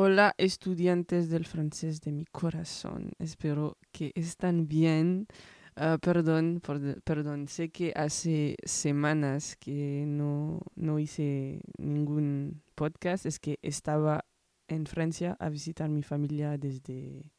[0.00, 3.10] Hola estudiantes del francés de mi corazón.
[3.18, 5.26] Espero que están bien.
[5.74, 6.62] Ah, perdón,
[7.02, 7.48] perdón.
[7.48, 13.26] Sé que hace semanas que no, no hice ningún podcast.
[13.26, 14.24] Es que estaba
[14.68, 17.32] en Francia a visitar mi familia desde...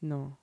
[0.00, 0.40] No.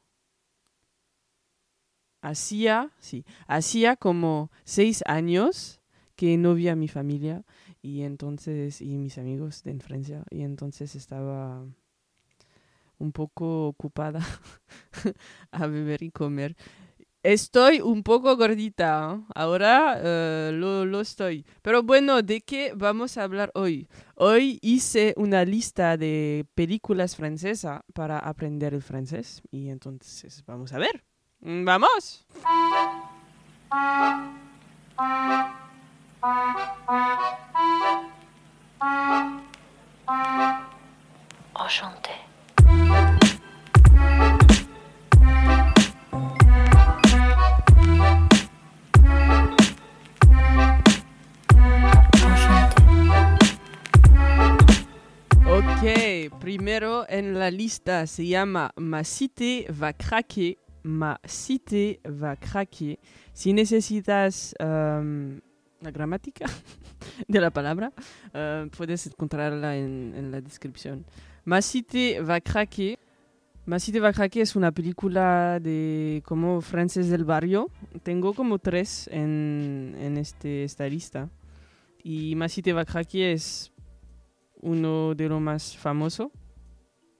[2.21, 5.79] Hacía, sí, hacía como seis años
[6.17, 7.45] que no vi a mi familia
[7.81, 11.65] y entonces y mis amigos de en Francia y entonces estaba
[12.97, 14.19] un poco ocupada
[15.51, 16.55] a beber y comer.
[17.21, 19.23] Estoy un poco gordita, ¿eh?
[19.35, 21.45] ahora eh, lo, lo estoy.
[21.61, 23.89] Pero bueno, ¿de qué vamos a hablar hoy?
[24.15, 30.77] Hoy hice una lista de películas francesas para aprender el francés y entonces vamos a
[30.77, 31.03] ver.
[31.41, 32.25] Mm, ¡Vamos!
[41.69, 42.09] Enchanté.
[55.45, 60.57] Ok, primero en la lista se llama Ma cité va craquer.
[60.81, 62.97] Ma cité va craquer.
[63.31, 65.39] Si necesitas um,
[65.81, 66.47] la gramática
[67.27, 67.93] de la palabra,
[68.33, 71.05] uh, puedes encontrarla en, en la descripción.
[71.45, 72.97] Ma cité va craquer.
[73.65, 77.69] Ma cité va craquer es una película de como francés del barrio.
[78.03, 81.29] Tengo como tres en, en este, esta lista.
[82.03, 83.71] Y Ma cité va craquer es
[84.61, 86.29] uno de los más famosos.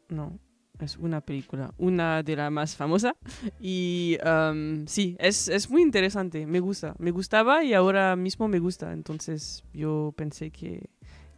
[0.09, 0.39] No,
[0.80, 3.14] es una película, una de las más famosas.
[3.59, 6.95] Y um, sí, es, es muy interesante, me gusta.
[7.00, 8.94] Me gustaba y ahora mismo me gusta.
[8.94, 10.89] Entonces yo pensé que,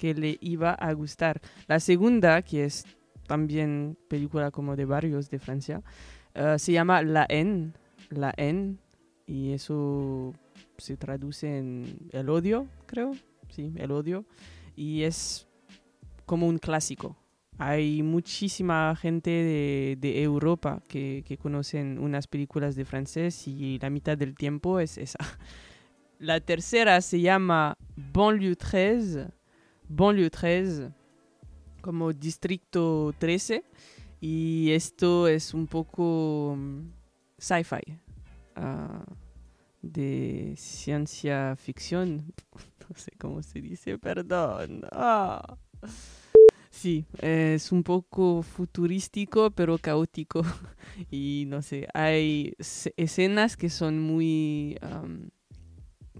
[0.02, 1.40] que le iba a gustar.
[1.68, 2.88] La segunda, que es
[3.28, 5.84] también película como de barrios de Francia,
[6.34, 7.74] uh, se llama La Haine.
[8.10, 8.78] La Haine.
[9.28, 10.34] Y eso
[10.80, 13.12] se traduce en el odio, creo.
[13.50, 14.26] Sí, el odio.
[14.76, 15.48] Y es
[16.26, 17.16] como un clásico.
[17.60, 23.92] Hay muchísima gente de, de Europa que, que conocen unas películas de francés y la
[23.92, 25.20] mitad del tiempo es esa.
[26.18, 29.30] La tercera se llama Banlieue 13,
[29.94, 30.92] Banlieue 13,
[31.82, 33.64] como Distrito 13.
[34.22, 36.92] Y esto es un poco mm,
[37.38, 38.00] sci-fi,
[38.56, 39.04] ah,
[39.82, 42.34] de ciencia ficción.
[42.90, 44.82] No sé cómo se dice, perdón.
[44.92, 45.56] Ah.
[46.70, 50.42] Sí, es un poco futurístico, pero caótico.
[51.10, 52.54] Y no sé, hay
[52.98, 55.30] escenas que son muy am,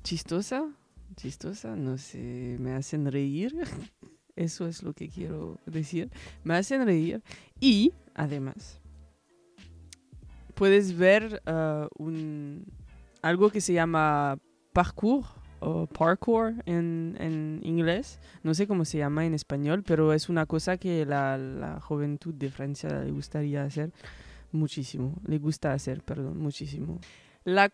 [0.02, 0.70] chistosa,
[1.16, 3.56] chistosa, no sé, me hacen reír.
[4.36, 6.10] Eso es lo que quiero decir.
[6.44, 7.22] Me hacen reír.
[7.60, 8.80] Y además,
[10.56, 12.66] puedes ver ah, un,
[13.22, 14.40] algo que se llama
[14.74, 15.26] parkour
[15.60, 18.20] o parkour en, en inglés.
[18.44, 22.34] No sé cómo se llama en español, pero es una cosa que la, la juventud
[22.34, 23.92] de Francia le gustaría hacer
[24.52, 25.16] muchísimo.
[25.26, 27.00] Le gusta hacer, perdón, muchísimo.
[27.44, 27.72] La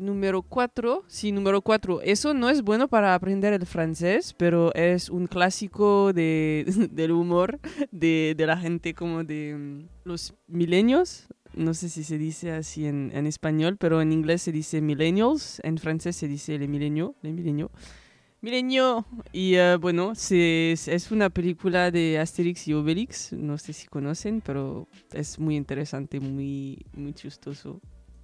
[0.00, 2.00] número cuatro, sí, número cuatro.
[2.02, 7.60] Eso no es bueno para aprender el francés, pero es un clásico de, del humor
[7.92, 11.28] de, de la gente como de mm, los milenios.
[11.54, 15.60] No sé si se dice así en, en español, pero en inglés se dice millennials,
[15.64, 17.70] en francés se dice le milenio, le milenio.
[18.42, 23.86] Milenio, y eh, bueno, se- es una película de Asterix y Obelix, no sé si
[23.86, 27.80] conocen, pero es muy interesante, muy, muy chistoso.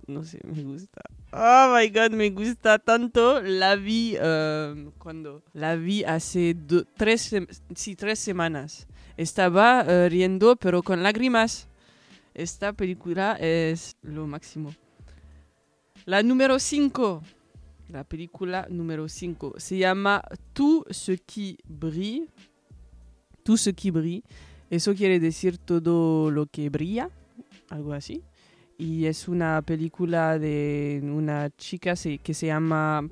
[0.07, 1.03] No sé, me gusta.
[1.39, 3.43] Oh my god, me gusta tanto.
[3.43, 6.57] La vi eh, cuando la vi hace
[6.97, 7.31] tres,
[7.75, 8.87] sí, tres semanas.
[9.19, 11.69] Estaba eh, riendo, pero con lágrimas.
[12.33, 14.75] Esta película es lo máximo.
[16.07, 17.23] La número 5.
[17.91, 20.23] La película número 5 se llama
[20.55, 22.31] Tout ce qui brille.
[23.43, 24.23] Tout ce qui brille.
[24.71, 27.11] Eso quiere decir todo lo que brilla.
[27.69, 28.23] Algo así.
[28.79, 33.09] Y es una película de una chica que se llama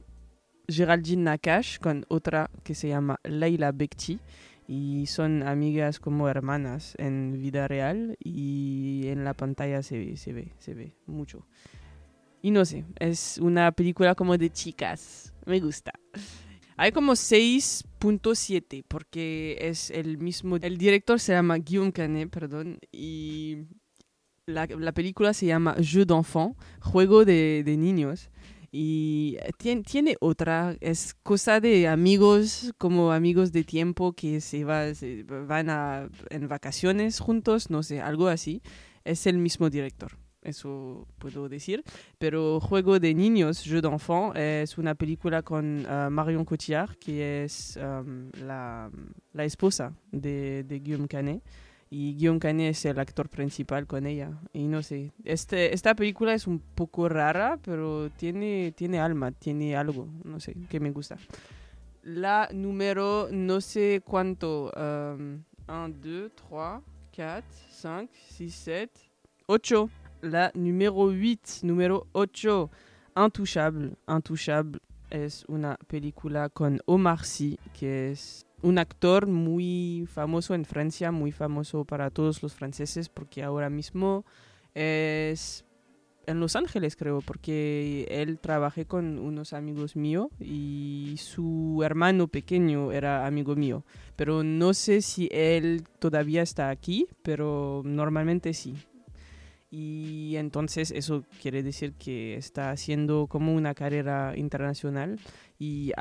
[0.69, 4.19] Geraldine Nakash con otra que se llama Leila Bekti
[4.67, 10.33] y son amigas como hermanas en vida real y en la pantalla se ve, se
[10.33, 11.47] ve, se ve mucho.
[12.41, 15.93] Y no sé, es una película como de chicas, me gusta.
[16.77, 23.59] Hay como 6.7 porque es el mismo, el director se llama Guillaume Canet, perdón, y
[24.47, 28.31] la, la película se llama Jeu d'enfant, juego de, niños.
[28.77, 35.23] Y tiene, otra, es cosa de amigos, como amigos de tiempo que se, va, se
[35.23, 38.63] van a, en vacaciones juntos, no sé, algo así.
[39.05, 40.13] Es el mismo director
[40.43, 41.83] eso puedo decir.
[42.19, 47.79] Pero Juego de Niños, Jeu d'enfant, es una película con uh, Marion Cotillard, que es
[47.79, 48.91] la,
[49.33, 51.43] la, esposa de, de, Guillaume Canet.
[51.95, 54.33] Y Guillaume Canet es el actor principal con ella.
[54.53, 59.77] Y no sé, este, esta película es un poco rara, pero tiene, tiene alma, tiene
[59.77, 61.19] algo, no sé, que me gusta.
[62.03, 66.83] La número, no sé cuánto, 1, 2, 3, 4,
[67.71, 69.01] 5, 6, 7,
[69.47, 69.91] 8
[70.23, 72.71] la número 8, número 8,
[73.17, 73.97] Intouchable.
[74.09, 74.81] Intouchable
[75.11, 81.33] es una película con Omar Sy, que es un actor muy famoso en Francia, muy
[81.33, 84.25] famoso para todos los franceses, porque ahora mismo
[84.73, 85.67] es
[86.27, 92.91] en Los Ángeles, creo, porque él trabajé con unos amigos míos y su hermano pequeño
[92.91, 93.85] era amigo mío.
[94.17, 98.75] Pero no sé si él todavía está aquí, pero normalmente sí.
[99.71, 105.21] Y entonces eso quiere decir que está haciendo como una carrera internacional
[105.59, 105.93] y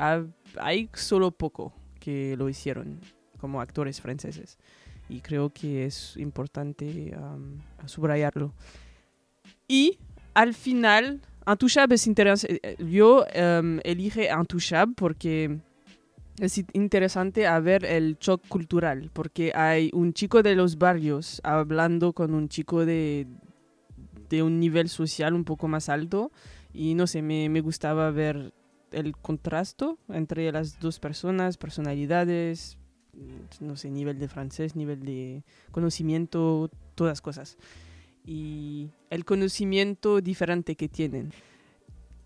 [0.56, 1.74] hay solo poco
[2.04, 3.00] que lo hicieron
[3.38, 4.58] como actores franceses.
[5.08, 7.14] Y creo que es importante
[7.86, 8.52] subrayarlo.
[9.68, 9.98] Y
[10.34, 12.60] al final, Intouchable es interesante.
[12.62, 15.58] Eh, yo um, elige Intouchable porque
[16.38, 22.12] es interesante a ver el shock cultural, porque hay un chico de los barrios hablando
[22.12, 23.26] con un chico de,
[24.28, 26.32] de un nivel social un poco más alto
[26.72, 28.52] y no sé, me, me gustaba ver
[28.94, 32.78] el contraste entre las dos personas, personalidades,
[33.60, 37.56] no sé, nivel de francés, nivel de conocimiento, todas cosas.
[38.24, 41.32] Y el conocimiento diferente que tienen.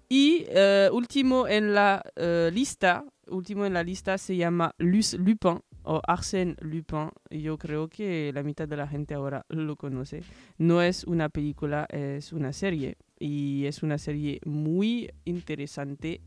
[0.09, 5.61] Y uh, último en la uh, lista, último en la lista se llama Luce Lupin
[5.83, 10.23] o Arsène Lupin, yo creo que la mitad de la gente ahora lo conoce.
[10.57, 12.97] No es una película, es una serie.
[13.19, 16.21] Y es una serie muy interesante.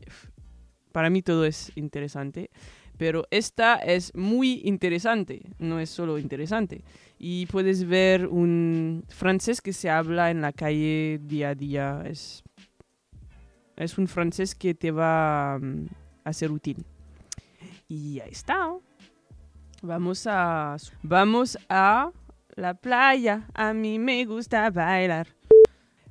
[0.92, 2.50] Para mí todo es interesante.
[2.98, 6.84] Pero esta es muy interesante, no es solo interesante.
[7.18, 12.04] Y puedes ver un francés que se habla en la calle día a día.
[12.06, 12.44] Es,
[13.76, 15.86] es un francés que te va mm,
[16.24, 16.84] a ser útil.
[17.88, 18.72] Y ahí está.
[19.82, 22.12] Vamos a, vamos a
[22.54, 23.48] la playa.
[23.54, 25.26] A mí me gusta bailar.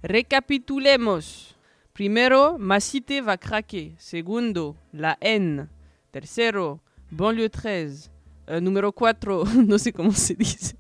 [0.04, 1.56] Recapitulemos.
[1.94, 3.94] Primero, ma cité va craquer.
[3.98, 5.68] Segundo, la N.
[6.12, 6.80] Tercero,
[7.12, 8.10] banlieue 13.
[8.48, 10.76] Uh, número 4, no sé cómo se dice.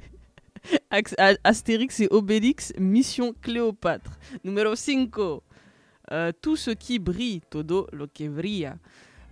[1.44, 4.12] Astérix et Obélix, Mission Cléopâtre.
[4.44, 8.78] Número 5, uh, tout ce qui brille, todo lo que brilla.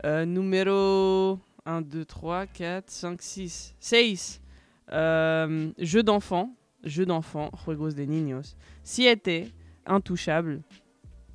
[0.03, 4.41] Uh, número 1, 2, 3, 4, 5, 6, 6.
[4.91, 8.55] Euh, jeu d'enfant, jeu d'enfant, juegos de niños.
[8.83, 9.51] Siete,
[9.87, 10.63] intouchable,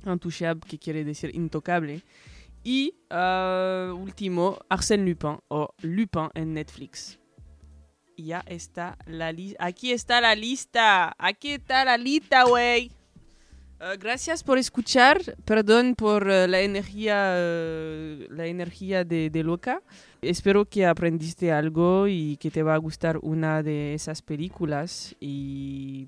[0.05, 2.03] intouchable, que quiere decir intocable.
[2.65, 7.19] Y uh, último, Arsène Lupin o Lupin en Netflix.
[8.17, 9.63] Ya está la lista.
[9.63, 11.15] Aquí está la lista.
[11.19, 12.91] Aquí está la lista, güey.
[13.79, 15.21] Uh, gracias por escuchar.
[15.45, 17.35] Perdón por uh, la energía,
[18.29, 19.83] la energía de, de, loca.
[20.23, 25.15] Espero que aprendiste algo y que te va a gustar una de esas películas.
[25.19, 26.07] Y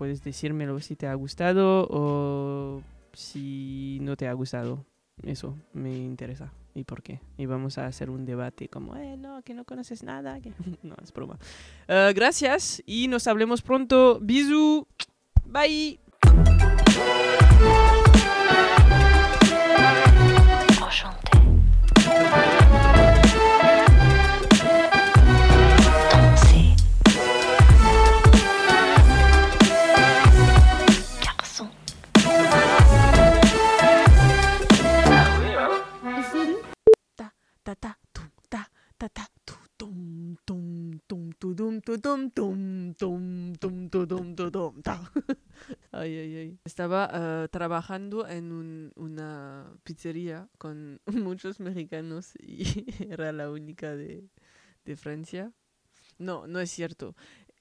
[0.00, 2.80] puedes decírmelo si te ha gustado o
[3.12, 4.86] si no te ha gustado.
[5.22, 6.54] Eso me interesa.
[6.74, 7.20] ¿Y por qué?
[7.36, 10.38] Y vamos a hacer un debate como, eh, no, que no conoces nada.
[10.82, 11.38] No, es broma.
[11.86, 14.18] gracias y nos hablemos pronto.
[14.22, 14.86] Bisous.
[15.44, 16.00] Bye.
[46.90, 52.64] Estaba uh, trabajando en un, una pizzería con muchos mexicanos y
[53.08, 54.28] era la única de,
[54.84, 55.52] de Francia.
[56.18, 57.14] No, no es cierto.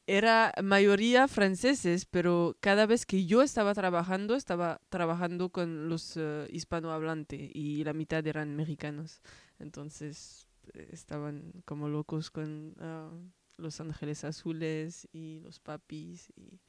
[0.08, 6.48] Era mayoría franceses, pero cada vez que yo estaba trabajando, estaba trabajando con los uh,
[6.50, 9.22] hispanohablantes y la mitad eran mexicanos.
[9.60, 16.60] Entonces estaban como locos con uh, los ángeles azules y los papis y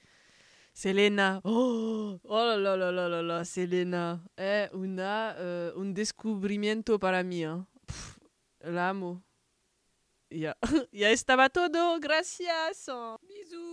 [0.73, 1.41] Selena.
[1.45, 4.25] Oh, oh la la la la la, Selena.
[4.37, 7.45] Es una, eh, un descubrimiento para mí.
[7.45, 7.65] ¿eh?
[8.61, 9.23] La amo.
[10.31, 10.57] Ya,
[10.93, 11.99] ya estaba todo.
[12.01, 12.87] Gracias.
[13.23, 13.70] Bisous.